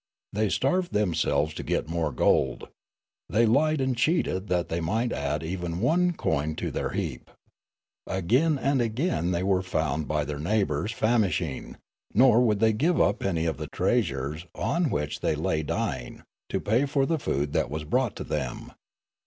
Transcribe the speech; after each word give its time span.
They 0.33 0.49
starved 0.49 0.93
themselves 0.93 1.53
to 1.53 1.61
get 1.61 1.87
more 1.87 2.11
gold. 2.11 2.69
They 3.29 3.45
lied 3.45 3.79
and 3.79 3.95
cheated 3.95 4.47
that 4.47 4.67
they 4.67 4.81
might 4.81 5.13
add 5.13 5.43
even 5.43 5.79
one 5.79 6.13
coin 6.13 6.55
to 6.55 6.71
their 6.71 6.89
heap. 6.89 7.29
Again 8.07 8.57
and 8.57 8.81
again 8.81 9.31
were 9.45 9.61
they 9.61 9.67
found 9.69 10.07
by 10.07 10.25
their 10.25 10.39
neighbours 10.39 10.91
famishing; 10.91 11.77
nor 12.15 12.41
would 12.41 12.59
they 12.59 12.73
give 12.73 12.99
any 13.21 13.45
of 13.45 13.57
the 13.57 13.67
treasures, 13.67 14.47
on 14.55 14.89
which 14.89 15.19
they 15.19 15.35
lay 15.35 15.61
dying, 15.61 16.23
to 16.49 16.59
pay 16.59 16.87
for 16.87 17.05
the 17.05 17.19
food 17.19 17.53
that 17.53 17.69
was 17.69 17.83
brought 17.83 18.15
to 18.15 18.23
them. 18.23 18.71